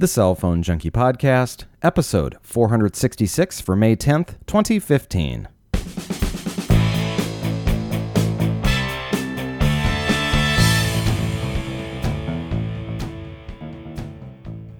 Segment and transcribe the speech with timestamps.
[0.00, 5.48] The Cell Phone Junkie Podcast, episode 466 for May 10th, 2015.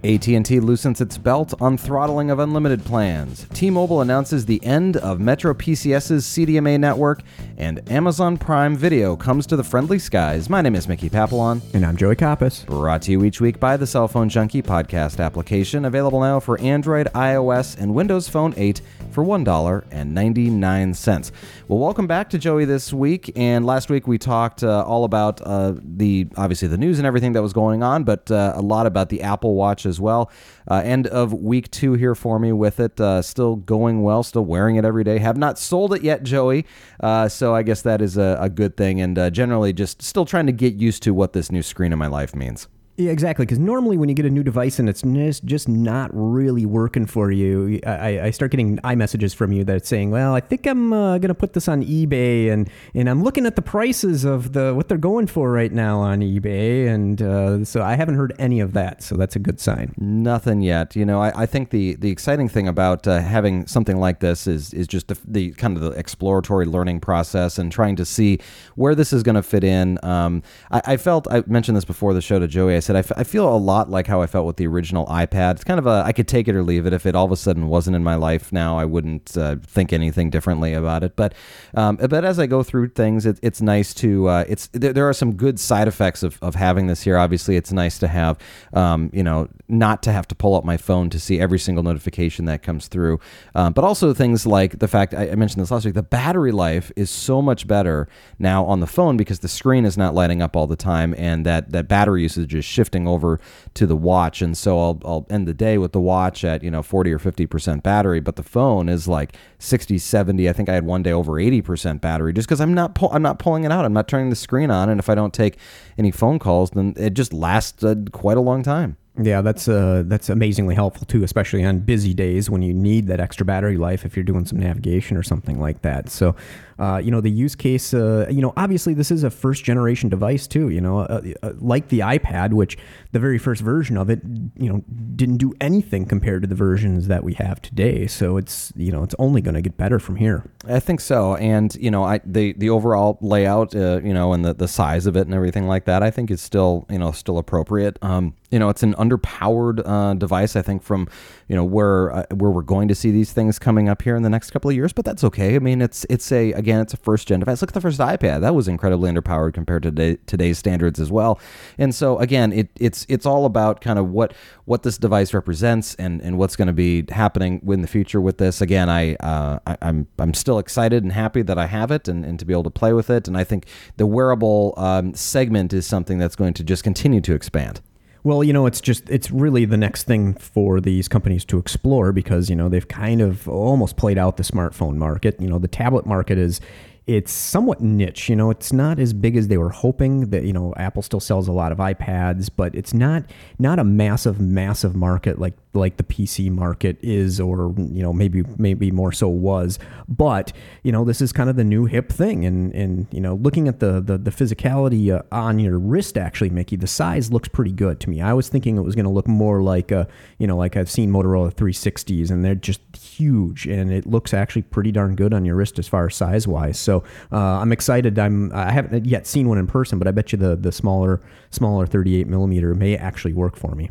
[0.09, 3.47] AT&T loosens its belt on throttling of unlimited plans.
[3.53, 7.21] T-Mobile announces the end of Metro PCS's CDMA network,
[7.59, 10.49] and Amazon Prime Video comes to the friendly skies.
[10.49, 11.61] My name is Mickey Papillon.
[11.75, 12.65] And I'm Joey Kappas.
[12.65, 16.59] Brought to you each week by the Cell Phone Junkie podcast application, available now for
[16.59, 18.81] Android, iOS, and Windows Phone 8
[19.11, 21.31] for $1.99.
[21.69, 23.31] Well, welcome back to Joey this week.
[23.37, 27.35] And last week we talked uh, all about uh, the obviously the news and everything
[27.35, 30.31] that was going on, but uh, a lot about the Apple Watch as well.
[30.71, 33.01] Uh, end of week two here for me with it.
[33.01, 35.19] Uh, still going well, still wearing it every day.
[35.19, 36.67] Have not sold it yet, Joey.
[37.01, 39.01] Uh, so I guess that is a, a good thing.
[39.01, 42.07] And generally, just still trying to get used to what this new screen in my
[42.07, 42.69] life means.
[42.99, 43.47] Yeah, exactly.
[43.47, 45.03] Because normally when you get a new device and it's
[45.43, 50.11] just not really working for you, I, I start getting iMessages from you that's saying,
[50.11, 53.47] "Well, I think I'm uh, going to put this on eBay, and and I'm looking
[53.47, 57.65] at the prices of the what they're going for right now on eBay, and uh,
[57.65, 59.01] so I haven't heard any of that.
[59.05, 59.95] So that's a good sign.
[59.97, 60.97] Nothing yet.
[60.97, 64.49] You know, I, I think the the exciting thing about uh, having something like this
[64.49, 68.41] is is just the, the, kind of the exploratory learning process and trying to see
[68.75, 70.01] where this is going to fit in.
[70.03, 72.75] Um, I, I, felt I mentioned this before the show to Joey.
[72.75, 75.05] I said I, f- I feel a lot like how I felt with the original
[75.07, 75.57] iPad.
[75.57, 76.95] It's kind of a I could take it or leave it.
[76.95, 79.93] If it all of a sudden wasn't in my life now, I wouldn't uh, think
[79.93, 81.15] anything differently about it.
[81.15, 81.35] But
[81.75, 85.09] um, but as I go through things, it, it's nice to uh, it's there, there,
[85.09, 87.19] are some good side effects of, of having this here.
[87.19, 88.39] Obviously, it's nice to have
[88.73, 91.85] um, you know not to have to pull up my phone to see every single
[91.85, 93.21] notification that comes through.
[93.55, 95.93] Um, but also things like the fact I, I mentioned this last week.
[95.93, 99.99] The battery life is so much better now on the phone because the screen is
[99.99, 103.41] not lighting up all the time, and that that battery usage is shifting over
[103.75, 104.41] to the watch.
[104.41, 107.19] And so I'll, I'll end the day with the watch at, you know, 40 or
[107.19, 110.49] 50% battery, but the phone is like 60, 70.
[110.49, 113.23] I think I had one day over 80% battery just because I'm not, pu- I'm
[113.23, 113.85] not pulling it out.
[113.85, 114.89] I'm not turning the screen on.
[114.89, 115.59] And if I don't take
[115.99, 118.97] any phone calls, then it just lasts uh, quite a long time.
[119.21, 123.19] Yeah, that's uh, that's amazingly helpful too, especially on busy days when you need that
[123.19, 126.09] extra battery life if you're doing some navigation or something like that.
[126.09, 126.37] So,
[126.79, 130.09] uh, you know, the use case, uh, you know, obviously this is a first generation
[130.09, 130.69] device too.
[130.69, 132.79] You know, uh, uh, like the iPad, which
[133.11, 134.21] the very first version of it,
[134.57, 134.85] you know,
[135.17, 138.07] didn't do anything compared to the versions that we have today.
[138.07, 140.45] So it's you know it's only going to get better from here.
[140.69, 144.45] I think so, and you know, I the the overall layout, uh, you know, and
[144.45, 147.11] the the size of it and everything like that, I think is still you know
[147.11, 147.99] still appropriate.
[148.01, 150.57] Um, you know, it's an underpowered uh, device.
[150.57, 151.09] I think from
[151.49, 154.23] you know where uh, where we're going to see these things coming up here in
[154.23, 155.55] the next couple of years, but that's okay.
[155.55, 157.61] I mean, it's it's a again, it's a first gen device.
[157.61, 161.11] Look at the first iPad; that was incredibly underpowered compared to today, today's standards as
[161.11, 161.39] well.
[161.77, 165.95] And so again, it it's it's all about kind of what what this device represents
[165.97, 168.61] and and what's going to be happening in the future with this.
[168.61, 172.09] Again, I, uh, I am I'm, I'm still excited and happy that I have it
[172.09, 173.29] and, and to be able to play with it.
[173.29, 173.67] And I think
[173.97, 177.81] the wearable um, segment is something that's going to just continue to expand.
[178.25, 182.13] Well, you know, it's just it's really the next thing for these companies to explore
[182.13, 185.41] because you know they've kind of almost played out the smartphone market.
[185.41, 186.61] You know, the tablet market is
[187.09, 188.29] it's somewhat niche.
[188.29, 190.29] You know, it's not as big as they were hoping.
[190.31, 193.25] That you know, Apple still sells a lot of iPads, but it's not
[193.59, 198.43] not a massive, massive market like like the PC market is, or you know, maybe
[198.57, 199.79] maybe more so was.
[200.09, 200.53] But
[200.83, 203.69] you know, this is kind of the new hip thing, and and you know, looking
[203.69, 207.73] at the the, the physicality uh, on your wrist, actually, Mickey, the size looks pretty
[207.73, 208.21] good to me.
[208.21, 210.09] I was thinking it was going to look more like a
[210.39, 214.63] you know, like I've seen Motorola 360s, and they're just huge, and it looks actually
[214.63, 216.79] pretty darn good on your wrist as far as size wise.
[216.79, 218.19] So uh, I'm excited.
[218.19, 221.21] I'm I haven't yet seen one in person, but I bet you the the smaller
[221.51, 223.91] smaller 38 millimeter may actually work for me.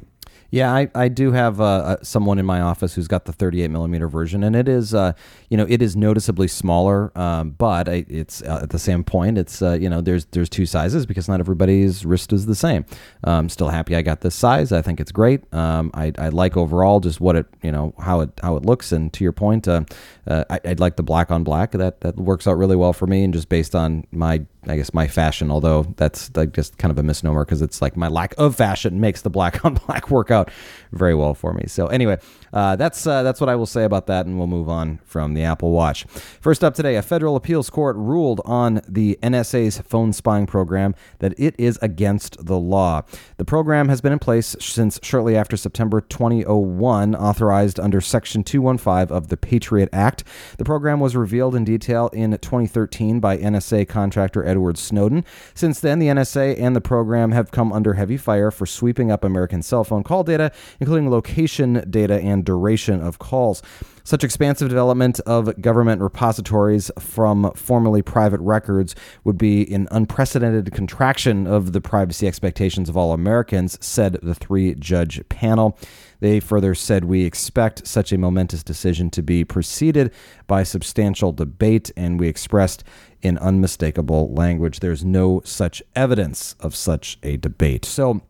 [0.50, 3.70] Yeah, I, I do have uh, uh, someone in my office who's got the 38
[3.70, 5.12] millimeter version, and it is, uh,
[5.50, 9.38] you know, it is noticeably smaller, um, but I, it's uh, at the same point.
[9.38, 12.86] It's, uh, you know, there's there's two sizes because not everybody's wrist is the same.
[13.26, 14.72] I'm um, still happy I got this size.
[14.72, 15.42] I think it's great.
[15.54, 18.94] Um, I, I like overall just what it, you know, how it how it looks.
[18.94, 19.84] And to your point, uh,
[20.28, 21.72] I, would like the black on black.
[21.72, 24.94] That that works out really well for me, and just based on my I guess
[24.94, 28.34] my fashion, although that's like just kind of a misnomer because it's like my lack
[28.38, 30.52] of fashion makes the black on black work out
[30.92, 31.66] very well for me.
[31.68, 32.18] So anyway,
[32.58, 35.34] uh, that's uh, that's what I will say about that, and we'll move on from
[35.34, 36.06] the Apple Watch.
[36.42, 41.34] First up today, a federal appeals court ruled on the NSA's phone spying program that
[41.38, 43.04] it is against the law.
[43.38, 49.16] The program has been in place since shortly after September 2001, authorized under Section 215
[49.16, 50.24] of the Patriot Act.
[50.58, 55.24] The program was revealed in detail in 2013 by NSA contractor Edward Edward Snowden.
[55.54, 59.24] Since then, the NSA and the program have come under heavy fire for sweeping up
[59.24, 63.62] American cell phone call data, including location data and duration of calls.
[64.06, 68.96] Such expansive development of government repositories from formerly private records
[69.26, 74.76] would be an unprecedented contraction of the privacy expectations of all Americans, said the three
[74.76, 75.78] judge panel.
[76.22, 80.14] They further said, We expect such a momentous decision to be preceded
[80.48, 82.86] by substantial debate, and we expressed
[83.22, 87.84] in unmistakable language there's no such evidence of such a debate.
[87.84, 88.22] So,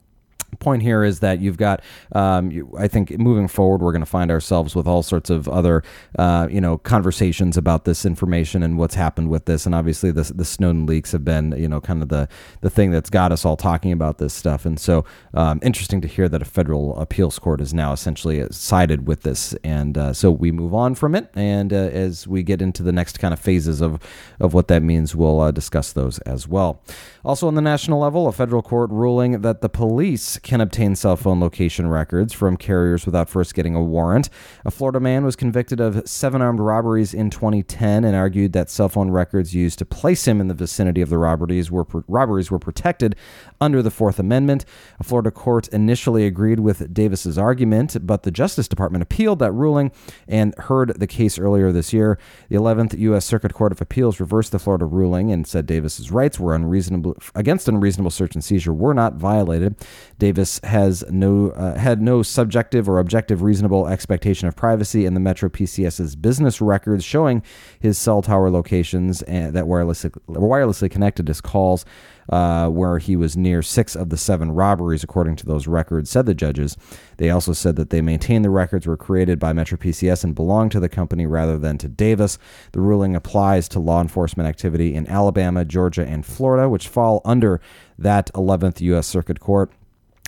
[0.60, 1.82] point here is that you've got
[2.14, 5.48] um, you, i think moving forward we're going to find ourselves with all sorts of
[5.48, 5.84] other
[6.18, 9.66] uh, you know conversations about this information and what's happened with this.
[9.66, 12.28] And obviously the, the snowden leaks have been you know kind of the
[12.62, 14.66] the thing that's got us all talking about this stuff.
[14.66, 19.08] And so um, interesting to hear that a federal appeals court is now essentially sided
[19.08, 19.54] with this.
[19.64, 21.30] And uh, so we move on from it.
[21.36, 24.02] And uh, as we get into the next kind of phases of
[24.40, 26.82] of what that means we'll uh, discuss those as well.
[27.24, 31.16] Also on the national level a federal court ruling that the police can obtain cell
[31.16, 34.30] phone location records from carriers without first getting a warrant.
[34.66, 38.90] A Florida man was convicted of seven armed robberies in 2010 and argued that cell
[38.90, 42.60] phone records used to place him in the vicinity of the robberies were robberies were
[42.60, 43.16] protected
[43.60, 44.66] under the Fourth Amendment.
[45.00, 49.92] A Florida court initially agreed with Davis's argument, but the Justice Department appealed that ruling
[50.28, 52.18] and heard the case earlier this year.
[52.50, 53.26] The 11th U.S.
[53.26, 57.68] Circuit Court of Appeals reversed the Florida ruling and said Davis's rights were unreasonable against
[57.68, 59.76] unreasonable search and seizure were not violated.
[60.20, 65.20] Davis has no uh, had no subjective or objective reasonable expectation of privacy in the
[65.20, 67.42] Metro PCS's business records showing
[67.80, 71.86] his cell tower locations and that wirelessly wirelessly connected his calls.
[72.30, 76.26] Uh, where he was near six of the seven robberies, according to those records, said
[76.26, 76.76] the judges.
[77.16, 80.68] They also said that they maintain the records were created by Metro PCS and belong
[80.72, 82.38] to the company rather than to Davis.
[82.74, 87.62] The ruling applies to law enforcement activity in Alabama, Georgia, and Florida, which fall under
[87.98, 89.08] that 11th U.S.
[89.08, 89.72] Circuit Court.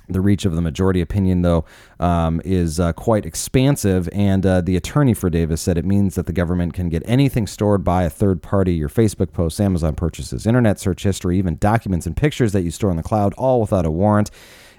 [0.09, 1.65] The reach of the majority opinion, though,
[1.99, 4.09] um, is uh, quite expansive.
[4.11, 7.47] And uh, the attorney for Davis said it means that the government can get anything
[7.47, 12.05] stored by a third party your Facebook posts, Amazon purchases, internet search history, even documents
[12.05, 14.31] and pictures that you store in the cloud, all without a warrant.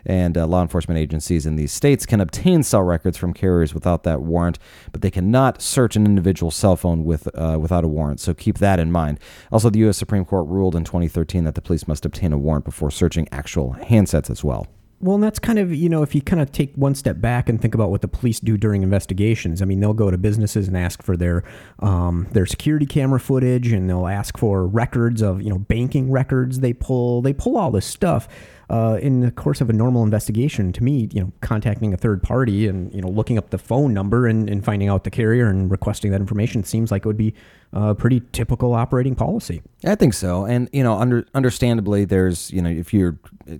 [0.06, 4.02] And uh, law enforcement agencies in these states can obtain cell records from carriers without
[4.04, 4.58] that warrant,
[4.92, 8.20] but they cannot search an individual's cell phone with uh, without a warrant.
[8.20, 9.18] So keep that in mind.
[9.52, 9.98] Also, the U.S.
[9.98, 13.76] Supreme Court ruled in 2013 that the police must obtain a warrant before searching actual
[13.80, 14.66] handsets as well.
[15.02, 17.48] Well, and that's kind of, you know, if you kind of take one step back
[17.48, 19.62] and think about what the police do during investigations.
[19.62, 21.42] I mean, they'll go to businesses and ask for their
[21.78, 26.60] um, their security camera footage, and they'll ask for records of, you know, banking records
[26.60, 27.22] they pull.
[27.22, 28.28] They pull all this stuff
[28.70, 32.22] uh, in the course of a normal investigation, to me, you know, contacting a third
[32.22, 35.48] party and you know looking up the phone number and, and finding out the carrier
[35.48, 37.34] and requesting that information seems like it would be
[37.72, 39.62] a pretty typical operating policy.
[39.84, 43.18] I think so, and you know, under, understandably, there's you know, if you're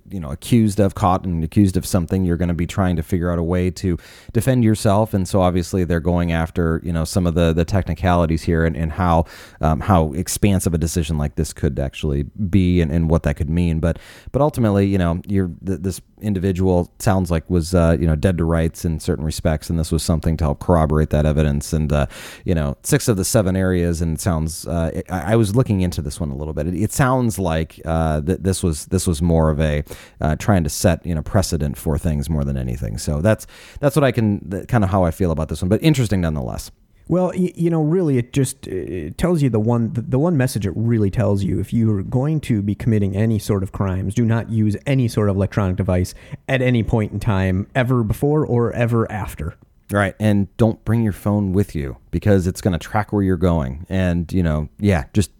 [0.09, 3.03] you know accused of caught and accused of something, you're going to be trying to
[3.03, 3.97] figure out a way to
[4.33, 8.43] defend yourself, and so obviously they're going after you know some of the the technicalities
[8.43, 9.25] here and, and how
[9.61, 13.49] um, how expansive a decision like this could actually be and, and what that could
[13.49, 13.79] mean.
[13.79, 13.97] But
[14.31, 18.43] but ultimately, you know, you're this individual sounds like was uh, you know dead to
[18.43, 21.73] rights in certain respects, and this was something to help corroborate that evidence.
[21.73, 22.07] And uh,
[22.45, 24.67] you know, six of the seven areas, and it sounds.
[24.67, 26.67] Uh, it, I, was looking into this one a little bit.
[26.67, 29.83] It, it sounds like uh, that this was this was more of a
[30.19, 32.97] uh, trying to set you know precedent for things more than anything.
[32.97, 33.47] So that's
[33.79, 35.69] that's what I can kind of how I feel about this one.
[35.69, 36.71] But interesting nonetheless.
[37.07, 40.37] Well, you, you know, really, it just it tells you the one the, the one
[40.37, 41.59] message it really tells you.
[41.59, 45.29] If you're going to be committing any sort of crimes, do not use any sort
[45.29, 46.13] of electronic device
[46.47, 49.55] at any point in time, ever before or ever after.
[49.91, 50.15] Right.
[50.19, 53.85] And don't bring your phone with you because it's going to track where you're going.
[53.89, 55.31] And, you know, yeah, just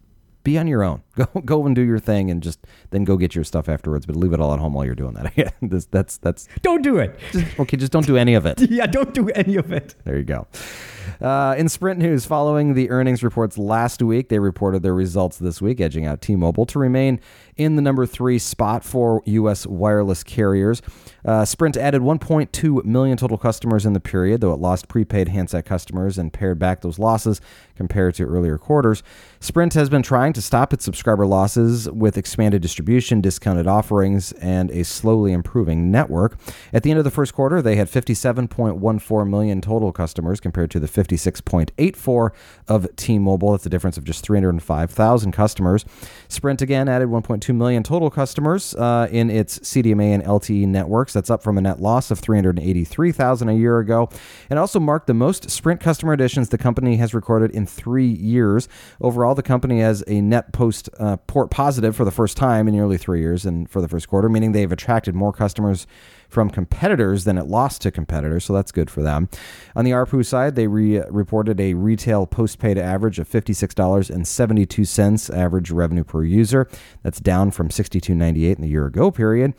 [0.44, 1.02] be on your own.
[1.16, 4.06] Go go and do your thing, and just then go get your stuff afterwards.
[4.06, 5.32] But leave it all at home while you're doing that.
[5.36, 6.48] Yeah, this, that's that's.
[6.62, 7.18] Don't do it.
[7.32, 8.60] Just, okay, just don't do any of it.
[8.70, 9.94] yeah, don't do any of it.
[10.04, 10.46] There you go.
[11.22, 15.62] Uh, in Sprint news, following the earnings reports last week, they reported their results this
[15.62, 17.20] week, edging out T-Mobile to remain
[17.56, 19.64] in the number three spot for U.S.
[19.64, 20.82] wireless carriers.
[21.24, 25.64] Uh, Sprint added 1.2 million total customers in the period, though it lost prepaid handset
[25.64, 27.40] customers and pared back those losses
[27.76, 29.04] compared to earlier quarters.
[29.38, 34.70] Sprint has been trying to stop its subscriber losses with expanded distribution, discounted offerings, and
[34.72, 36.36] a slowly improving network.
[36.72, 40.80] At the end of the first quarter, they had 57.14 million total customers compared to
[40.80, 42.30] the 50 56.84
[42.68, 43.52] of T-Mobile.
[43.52, 45.84] That's a difference of just 305,000 customers.
[46.28, 51.12] Sprint again added 1.2 million total customers uh, in its CDMA and LTE networks.
[51.12, 54.08] That's up from a net loss of 383,000 a year ago.
[54.50, 58.68] It also marked the most Sprint customer additions the company has recorded in three years.
[59.00, 62.74] Overall, the company has a net post uh, port positive for the first time in
[62.74, 65.86] nearly three years and for the first quarter, meaning they've attracted more customers
[66.32, 69.28] from competitors than it lost to competitors, so that's good for them.
[69.76, 76.04] On the ARPU side, they re- reported a retail postpaid average of $56.72 average revenue
[76.04, 76.66] per user.
[77.02, 79.52] That's down from $62.98 in the year ago period.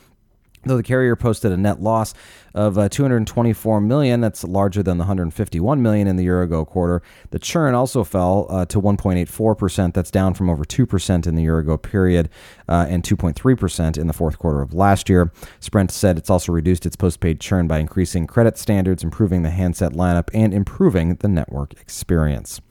[0.65, 2.13] Though the carrier posted a net loss
[2.53, 7.01] of uh, 224 million, that's larger than the 151 million in the year ago quarter.
[7.31, 9.93] The churn also fell uh, to 1.84 percent.
[9.93, 12.29] That's down from over two percent in the year ago period,
[12.69, 15.31] uh, and 2.3 percent in the fourth quarter of last year.
[15.59, 19.93] Sprint said it's also reduced its postpaid churn by increasing credit standards, improving the handset
[19.93, 22.61] lineup, and improving the network experience.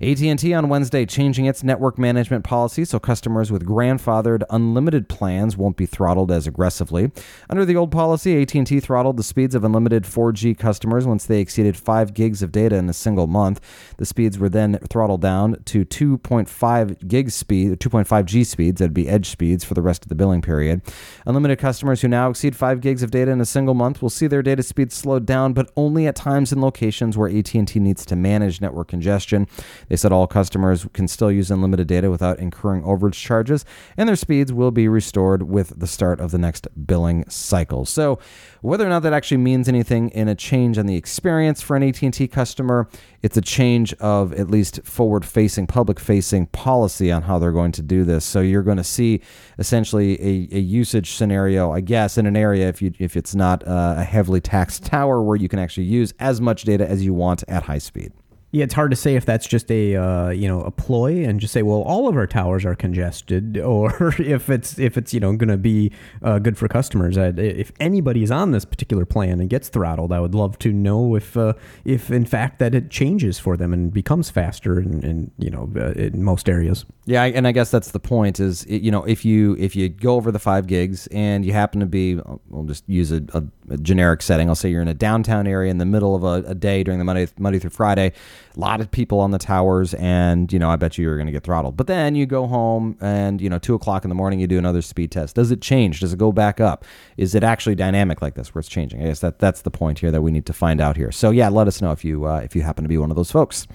[0.00, 5.76] AT&T on Wednesday changing its network management policy so customers with grandfathered unlimited plans won't
[5.76, 7.10] be throttled as aggressively.
[7.50, 11.76] Under the old policy, AT&T throttled the speeds of unlimited 4G customers once they exceeded
[11.76, 13.60] 5 gigs of data in a single month.
[13.96, 19.08] The speeds were then throttled down to 2.5 gig speed, 2.5 G speeds, that'd be
[19.08, 20.80] edge speeds for the rest of the billing period.
[21.26, 24.26] Unlimited customers who now exceed 5 gigs of data in a single month will see
[24.26, 28.14] their data speeds slowed down, but only at times and locations where AT&T needs to
[28.14, 29.46] manage network congestion.
[29.88, 33.64] They said all customers can still use unlimited data without incurring overage charges,
[33.96, 37.84] and their speeds will be restored with the start of the next billing cycle.
[37.84, 38.18] So,
[38.60, 41.82] whether or not that actually means anything in a change on the experience for an
[41.82, 42.88] AT&T customer,
[43.22, 48.04] it's a change of at least forward-facing, public-facing policy on how they're going to do
[48.04, 48.24] this.
[48.24, 49.20] So you're going to see
[49.58, 53.66] essentially a, a usage scenario, I guess, in an area if you if it's not
[53.66, 57.14] uh, a heavily taxed tower where you can actually use as much data as you
[57.14, 58.12] want at high speed.
[58.50, 61.38] Yeah, it's hard to say if that's just a uh, you know a ploy and
[61.38, 65.20] just say, well, all of our towers are congested, or if it's if it's you
[65.20, 67.18] know going to be uh, good for customers.
[67.18, 70.72] I, if anybody is on this particular plan and gets throttled, I would love to
[70.72, 71.52] know if uh,
[71.84, 75.70] if in fact that it changes for them and becomes faster in, in you know
[75.76, 76.86] uh, in most areas.
[77.04, 78.40] Yeah, and I guess that's the point.
[78.40, 81.80] Is you know if you if you go over the five gigs and you happen
[81.80, 84.48] to be, we'll just use a, a, a generic setting.
[84.48, 86.98] I'll say you're in a downtown area in the middle of a, a day during
[86.98, 88.14] the Monday Monday through Friday
[88.56, 91.26] a lot of people on the towers, and you know, I bet you you're going
[91.26, 91.76] to get throttled.
[91.76, 94.58] But then you go home, and you know, two o'clock in the morning, you do
[94.58, 95.34] another speed test.
[95.34, 96.00] Does it change?
[96.00, 96.84] Does it go back up?
[97.16, 99.02] Is it actually dynamic like this, where it's changing?
[99.02, 101.12] I guess that that's the point here that we need to find out here.
[101.12, 103.16] So yeah, let us know if you uh, if you happen to be one of
[103.16, 103.66] those folks.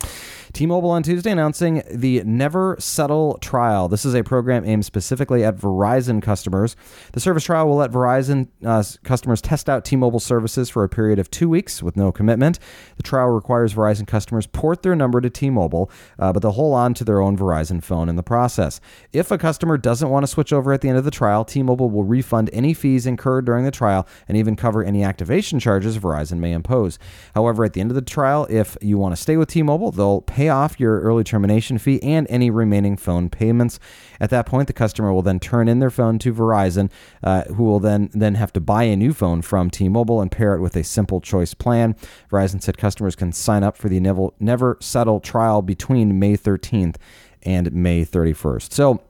[0.54, 3.88] T-Mobile on Tuesday announcing the Never Settle trial.
[3.88, 6.76] This is a program aimed specifically at Verizon customers.
[7.14, 11.18] The service trial will let Verizon uh, customers test out T-Mobile services for a period
[11.18, 12.60] of two weeks with no commitment.
[12.98, 16.94] The trial requires Verizon customers port their number to T-Mobile, uh, but they'll hold on
[16.94, 18.80] to their own Verizon phone in the process.
[19.12, 21.90] If a customer doesn't want to switch over at the end of the trial, T-Mobile
[21.90, 26.38] will refund any fees incurred during the trial and even cover any activation charges Verizon
[26.38, 27.00] may impose.
[27.34, 30.22] However, at the end of the trial, if you want to stay with T-Mobile, they'll
[30.22, 33.80] pay pay off your early termination fee and any remaining phone payments.
[34.20, 36.92] At that point, the customer will then turn in their phone to Verizon,
[37.24, 40.54] uh, who will then then have to buy a new phone from T-Mobile and pair
[40.54, 41.96] it with a simple choice plan.
[42.30, 46.96] Verizon said customers can sign up for the Never, Never Settle trial between May 13th
[47.44, 48.74] and May 31st.
[48.74, 49.02] So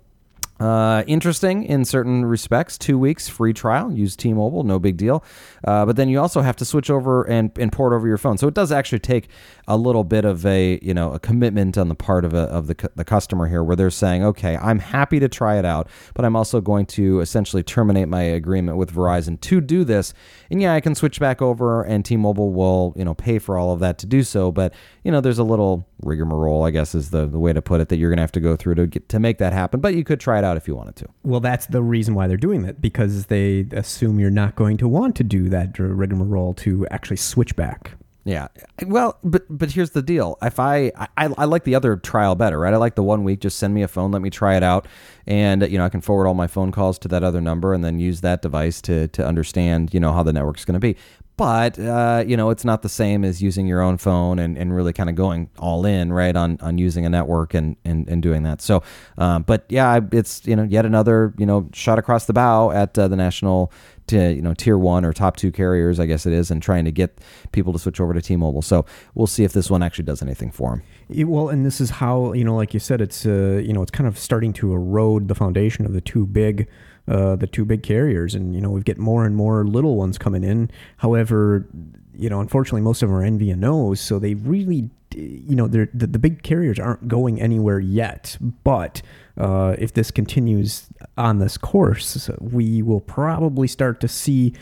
[0.59, 2.77] uh, interesting in certain respects.
[2.77, 3.91] Two weeks free trial.
[3.91, 5.23] Use T-Mobile, no big deal.
[5.65, 8.37] Uh, but then you also have to switch over and, and port over your phone.
[8.37, 9.29] So it does actually take
[9.67, 12.67] a little bit of a you know a commitment on the part of a, of
[12.67, 16.25] the the customer here, where they're saying, okay, I'm happy to try it out, but
[16.25, 20.13] I'm also going to essentially terminate my agreement with Verizon to do this.
[20.51, 23.73] And yeah, I can switch back over, and T-Mobile will you know pay for all
[23.73, 24.51] of that to do so.
[24.51, 27.81] But you know, there's a little rigmarole, I guess, is the, the way to put
[27.81, 29.79] it, that you're going to have to go through to get to make that happen.
[29.79, 31.07] But you could try it out if you wanted to.
[31.23, 34.87] Well, that's the reason why they're doing that because they assume you're not going to
[34.87, 37.93] want to do that rigmarole to actually switch back.
[38.25, 38.47] Yeah.
[38.85, 40.37] Well, but but here's the deal.
[40.41, 42.73] If I, I I like the other trial better, right?
[42.73, 43.41] I like the one week.
[43.41, 44.87] Just send me a phone, let me try it out,
[45.27, 47.83] and you know I can forward all my phone calls to that other number, and
[47.83, 50.95] then use that device to to understand you know how the network's going to be
[51.35, 54.75] but uh, you know it's not the same as using your own phone and, and
[54.75, 58.21] really kind of going all in right on, on using a network and, and, and
[58.21, 58.61] doing that.
[58.61, 58.83] So
[59.17, 62.97] um, but yeah it's you know yet another you know shot across the bow at
[62.97, 63.71] uh, the national
[64.07, 66.83] to you know tier one or top two carriers i guess it is and trying
[66.83, 67.19] to get
[67.53, 68.61] people to switch over to t-mobile.
[68.61, 68.85] So
[69.15, 70.71] we'll see if this one actually does anything for
[71.09, 73.81] them well and this is how you know like you said it's uh, you know
[73.81, 76.67] it's kind of starting to erode the foundation of the two big
[77.07, 80.17] uh, the two big carriers, and you know we get more and more little ones
[80.17, 80.71] coming in.
[80.97, 81.67] However,
[82.15, 86.19] you know unfortunately most of them are MVNOs, so they really you know, the, the
[86.19, 88.37] big carriers aren't going anywhere yet.
[88.63, 89.01] But
[89.37, 94.53] uh, if this continues on this course, we will probably start to see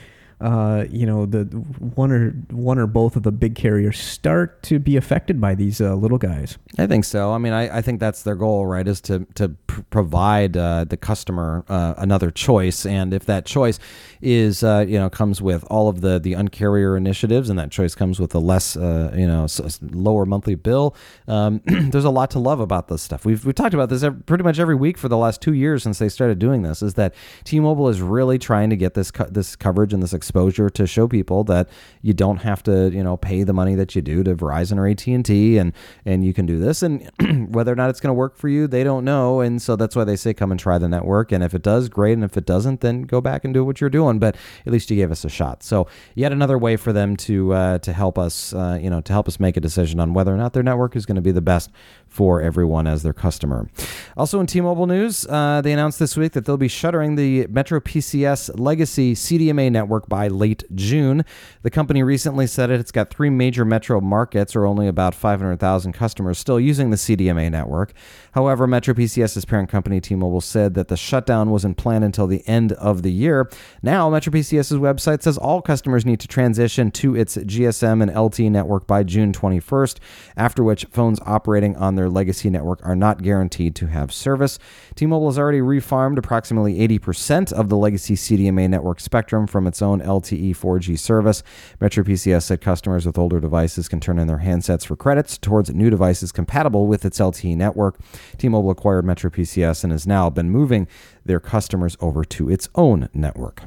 [0.41, 4.79] uh, you know, the one or one or both of the big carriers start to
[4.79, 6.57] be affected by these uh, little guys.
[6.79, 7.31] I think so.
[7.31, 8.88] I mean, I, I think that's their goal, right?
[8.88, 13.77] Is to to pr- provide uh, the customer uh, another choice, and if that choice
[14.19, 17.93] is uh, you know comes with all of the the uncarrier initiatives, and that choice
[17.93, 19.45] comes with a less you know
[19.81, 20.95] lower monthly bill,
[21.27, 23.25] um, there's a lot to love about this stuff.
[23.25, 25.83] We've we talked about this every, pretty much every week for the last two years
[25.83, 26.81] since they started doing this.
[26.81, 30.69] Is that T-Mobile is really trying to get this co- this coverage and this exposure
[30.69, 31.67] to show people that
[32.01, 34.88] you don't have to, you know, pay the money that you do to Verizon or
[34.88, 35.73] AT&T and
[36.05, 36.81] and you can do this.
[36.81, 37.09] And
[37.53, 39.41] whether or not it's going to work for you, they don't know.
[39.41, 41.33] And so that's why they say come and try the network.
[41.33, 42.13] And if it does, great.
[42.13, 44.89] And if it doesn't, then go back and do what you're doing, but at least
[44.89, 45.63] you gave us a shot.
[45.63, 49.11] So, yet another way for them to uh, to help us, uh, you know, to
[49.11, 51.31] help us make a decision on whether or not their network is going to be
[51.31, 51.71] the best
[52.07, 53.69] for everyone as their customer.
[54.15, 57.79] Also in T-Mobile news, uh, they announced this week that they'll be shuttering the Metro
[57.79, 61.25] PCS legacy CDMA network by late June.
[61.63, 62.79] The company recently said it.
[62.79, 67.51] It's got three major metro markets, or only about 500,000 customers still using the CDMA
[67.51, 67.93] network.
[68.33, 73.01] However, MetroPCS's parent company T-Mobile said that the shutdown wasn't planned until the end of
[73.01, 73.49] the year.
[73.81, 78.87] Now, MetroPCS's website says all customers need to transition to its GSM and LTE network
[78.87, 79.97] by June 21st,
[80.37, 84.59] after which phones operating on their legacy network are not guaranteed to have service.
[84.95, 90.01] T-Mobile has already refarmed approximately 80% of the legacy CDMA network spectrum from its own
[90.11, 91.43] LTE 4G service.
[91.79, 95.89] MetroPCS said customers with older devices can turn in their handsets for credits towards new
[95.89, 97.97] devices compatible with its LTE network.
[98.37, 100.87] T-Mobile acquired MetroPCS and has now been moving
[101.25, 103.63] their customers over to its own network.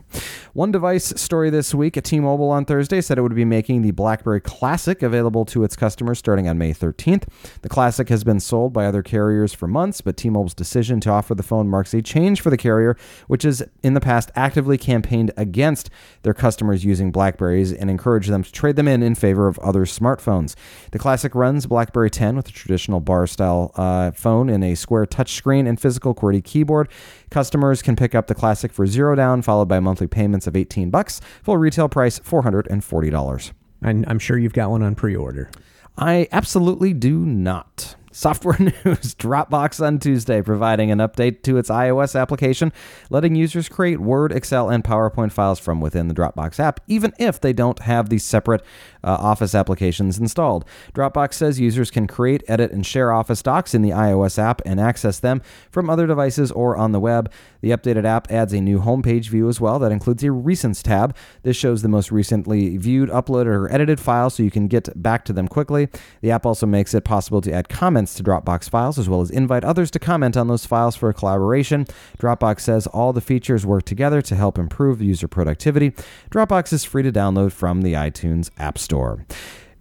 [0.52, 3.90] One device story this week T Mobile on Thursday said it would be making the
[3.90, 7.24] BlackBerry Classic available to its customers starting on May 13th.
[7.62, 11.10] The Classic has been sold by other carriers for months, but T Mobile's decision to
[11.10, 12.96] offer the phone marks a change for the carrier,
[13.26, 15.90] which has in the past actively campaigned against
[16.22, 19.84] their customers using Blackberries and encouraged them to trade them in in favor of other
[19.84, 20.54] smartphones.
[20.92, 25.06] The Classic runs BlackBerry 10 with a traditional bar style uh, phone and a square
[25.06, 26.88] touchscreen and physical QWERTY keyboard.
[27.30, 30.90] Customers can pick up the Classic for zero down, followed by monthly payments of 18
[30.90, 31.20] bucks.
[31.42, 33.52] Full retail price $440.
[33.82, 35.50] I'm sure you've got one on pre-order.
[35.96, 37.96] I absolutely do not.
[38.14, 42.72] Software news Dropbox on Tuesday providing an update to its iOS application,
[43.10, 47.40] letting users create Word, Excel, and PowerPoint files from within the Dropbox app, even if
[47.40, 48.62] they don't have the separate
[49.04, 50.64] uh, Office applications installed.
[50.94, 54.80] Dropbox says users can create, edit, and share Office docs in the iOS app and
[54.80, 57.30] access them from other devices or on the web.
[57.60, 61.16] The updated app adds a new homepage view as well that includes a Recents tab.
[61.42, 65.24] This shows the most recently viewed, uploaded, or edited files so you can get back
[65.26, 65.88] to them quickly.
[66.20, 69.30] The app also makes it possible to add comments to Dropbox files as well as
[69.30, 71.86] invite others to comment on those files for a collaboration.
[72.18, 75.90] Dropbox says all the features work together to help improve user productivity.
[76.30, 78.93] Dropbox is free to download from the iTunes App Store.
[78.94, 79.26] Store.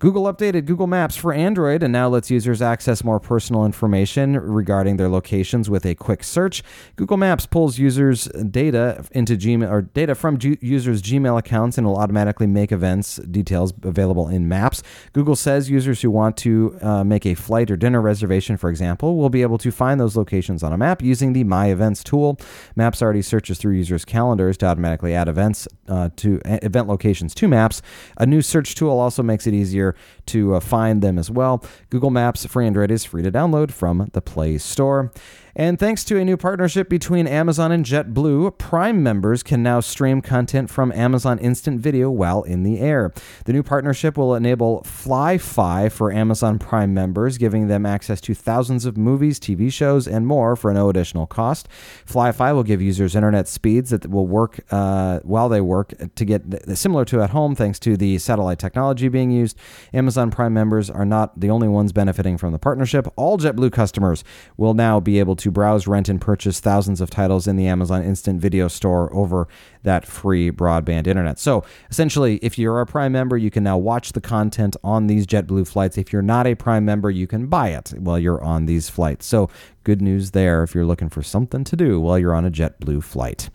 [0.04, 4.98] Google updated Google Maps for Android and now lets users access more personal information regarding
[4.98, 6.62] their locations with a quick search.
[6.98, 11.88] Google Maps pulls users' data into Gmail or data from G- users' Gmail accounts and
[11.88, 14.84] will automatically make events details available in Maps.
[15.14, 19.16] Google says users who want to uh, make a flight or dinner reservation, for example,
[19.16, 22.38] will be able to find those locations on a map using the My Events tool.
[22.76, 27.48] Maps already searches through users' calendars to automatically add events uh, to event locations to
[27.48, 27.82] Maps.
[28.18, 29.93] A new search tool also makes it easier
[30.28, 31.64] to uh, find them as well.
[31.90, 35.12] Google Maps for Android is free to download from the Play Store.
[35.56, 40.20] And thanks to a new partnership between Amazon and JetBlue, Prime members can now stream
[40.20, 43.14] content from Amazon Instant Video while in the air.
[43.46, 48.86] The new partnership will enable FlyFi for Amazon Prime members, giving them access to thousands
[48.86, 51.70] of movies, TV shows, and more for no additional cost.
[52.08, 56.42] FlyFi will give users internet speeds that will work uh, while they work to get
[56.76, 59.56] similar to at home, thanks to the satellite technology being used.
[59.94, 63.08] Amazon Prime members are not the only ones benefiting from the partnership.
[63.16, 64.24] All JetBlue customers
[64.58, 67.68] will now be able to to browse, rent, and purchase thousands of titles in the
[67.68, 69.50] Amazon Instant Video Store over
[69.84, 71.38] that free broadband internet.
[71.38, 75.28] So essentially, if you're a Prime member, you can now watch the content on these
[75.28, 75.98] JetBlue flights.
[75.98, 79.26] If you're not a Prime member, you can buy it while you're on these flights.
[79.26, 79.50] So
[79.84, 83.04] good news there if you're looking for something to do while you're on a JetBlue
[83.04, 83.50] flight.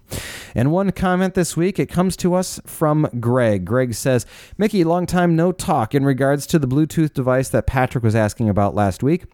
[0.54, 3.64] And one comment this week, it comes to us from Greg.
[3.64, 4.26] Greg says,
[4.58, 8.50] Mickey, long time no talk in regards to the Bluetooth device that Patrick was asking
[8.50, 9.24] about last week.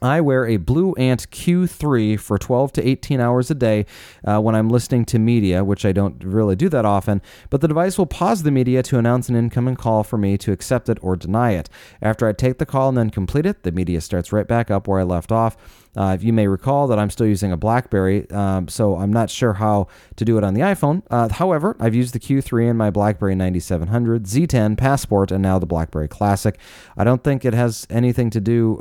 [0.00, 3.86] I wear a Blue Ant Q3 for 12 to 18 hours a day
[4.24, 7.68] uh, when I'm listening to media, which I don't really do that often, but the
[7.68, 10.98] device will pause the media to announce an incoming call for me to accept it
[11.02, 11.68] or deny it.
[12.00, 14.86] After I take the call and then complete it, the media starts right back up
[14.86, 15.56] where I left off.
[15.96, 19.30] Uh, if you may recall that I'm still using a BlackBerry, um, so I'm not
[19.30, 21.02] sure how to do it on the iPhone.
[21.10, 25.66] Uh, however, I've used the Q3 in my BlackBerry 9700, Z10, Passport, and now the
[25.66, 26.56] BlackBerry Classic.
[26.96, 28.80] I don't think it has anything to do.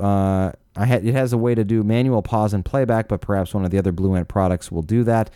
[0.79, 3.77] It has a way to do manual pause and playback, but perhaps one of the
[3.77, 5.29] other Blue Ant products will do that.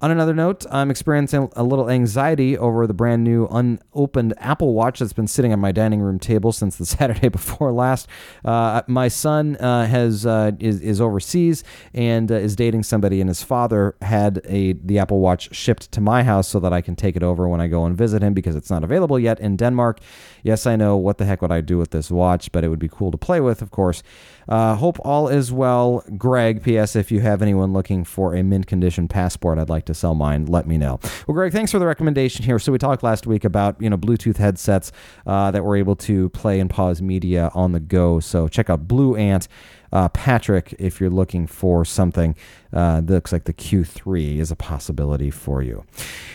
[0.00, 4.98] On another note, I'm experiencing a little anxiety over the brand new unopened Apple Watch
[4.98, 8.08] that's been sitting on my dining room table since the Saturday before last.
[8.44, 13.28] Uh, my son uh, has uh, is, is overseas and uh, is dating somebody, and
[13.28, 16.96] his father had a the Apple Watch shipped to my house so that I can
[16.96, 19.56] take it over when I go and visit him because it's not available yet in
[19.56, 20.00] Denmark.
[20.42, 22.78] Yes, I know what the heck would I do with this watch, but it would
[22.78, 24.02] be cool to play with, of course.
[24.48, 26.04] Uh, hope all is well.
[26.18, 26.96] Greg, P.S.
[26.96, 30.46] If you have anyone looking for a mint condition passport, I'd like to sell mine.
[30.46, 31.00] Let me know.
[31.26, 32.58] Well, Greg, thanks for the recommendation here.
[32.58, 34.92] So we talked last week about you know Bluetooth headsets
[35.26, 38.20] uh, that were able to play and pause media on the go.
[38.20, 39.48] So check out Blue Ant
[39.94, 42.34] uh, Patrick, if you're looking for something
[42.72, 45.84] uh, that looks like the Q3 is a possibility for you.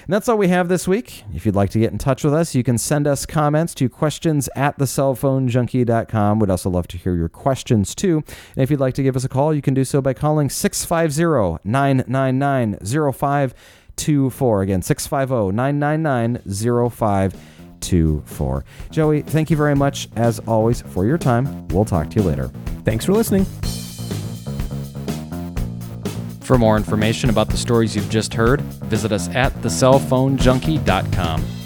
[0.05, 1.25] And that's all we have this week.
[1.33, 3.89] If you'd like to get in touch with us, you can send us comments to
[3.89, 6.39] questions at thecellphonejunkie.com.
[6.39, 8.23] We'd also love to hear your questions too.
[8.55, 10.49] And if you'd like to give us a call, you can do so by calling
[10.49, 14.61] 650 999 0524.
[14.61, 17.58] Again, 650 999 0524.
[18.91, 21.67] Joey, thank you very much, as always, for your time.
[21.69, 22.49] We'll talk to you later.
[22.85, 23.45] Thanks for listening.
[26.41, 31.58] For more information about the stories you've just heard, visit us at thecellphonejunkie.com.